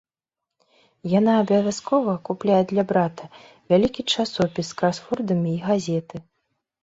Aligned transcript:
Яна 1.19 1.33
абавязкова 1.41 2.15
купляе 2.29 2.61
для 2.71 2.83
брата 2.91 3.23
вялікі 3.73 4.01
часопіс 4.15 4.65
з 4.73 4.77
красвордамі 4.79 5.51
і 5.55 5.61
газеты. 5.67 6.15